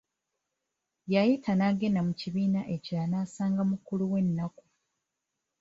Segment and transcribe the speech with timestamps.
[1.13, 4.65] Yayita n'agenda mu kibiina ekirala n'asanga mukuluwe Nnakku.